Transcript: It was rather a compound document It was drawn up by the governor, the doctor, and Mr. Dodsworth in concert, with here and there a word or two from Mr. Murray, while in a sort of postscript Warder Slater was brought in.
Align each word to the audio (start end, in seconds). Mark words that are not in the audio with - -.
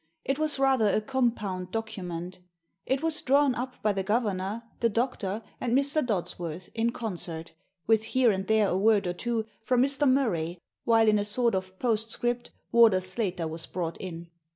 It 0.25 0.39
was 0.39 0.57
rather 0.57 0.89
a 0.89 0.99
compound 0.99 1.69
document 1.69 2.39
It 2.87 3.03
was 3.03 3.21
drawn 3.21 3.53
up 3.53 3.79
by 3.83 3.93
the 3.93 4.01
governor, 4.01 4.63
the 4.79 4.89
doctor, 4.89 5.43
and 5.59 5.77
Mr. 5.77 6.03
Dodsworth 6.03 6.69
in 6.73 6.89
concert, 6.91 7.53
with 7.85 8.05
here 8.05 8.31
and 8.31 8.47
there 8.47 8.69
a 8.69 8.75
word 8.79 9.05
or 9.05 9.13
two 9.13 9.45
from 9.61 9.83
Mr. 9.83 10.09
Murray, 10.09 10.57
while 10.85 11.07
in 11.07 11.19
a 11.19 11.23
sort 11.23 11.53
of 11.53 11.77
postscript 11.77 12.49
Warder 12.71 12.99
Slater 12.99 13.47
was 13.47 13.67
brought 13.67 13.97
in. 13.97 14.29